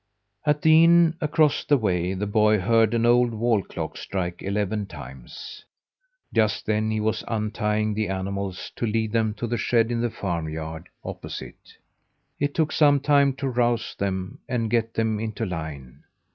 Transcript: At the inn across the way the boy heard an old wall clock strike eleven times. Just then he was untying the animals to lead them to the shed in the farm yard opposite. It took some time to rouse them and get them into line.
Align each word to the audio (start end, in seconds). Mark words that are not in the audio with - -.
At 0.47 0.63
the 0.63 0.83
inn 0.83 1.15
across 1.21 1.63
the 1.63 1.77
way 1.77 2.15
the 2.15 2.25
boy 2.25 2.57
heard 2.57 2.95
an 2.95 3.05
old 3.05 3.35
wall 3.35 3.61
clock 3.61 3.97
strike 3.97 4.41
eleven 4.41 4.87
times. 4.87 5.63
Just 6.33 6.65
then 6.65 6.89
he 6.89 6.99
was 6.99 7.23
untying 7.27 7.93
the 7.93 8.07
animals 8.09 8.71
to 8.77 8.87
lead 8.87 9.11
them 9.11 9.35
to 9.35 9.45
the 9.45 9.57
shed 9.59 9.91
in 9.91 10.01
the 10.01 10.09
farm 10.09 10.49
yard 10.49 10.89
opposite. 11.03 11.77
It 12.39 12.55
took 12.55 12.71
some 12.71 12.99
time 12.99 13.33
to 13.33 13.47
rouse 13.49 13.93
them 13.93 14.39
and 14.49 14.71
get 14.71 14.95
them 14.95 15.19
into 15.19 15.45
line. 15.45 16.03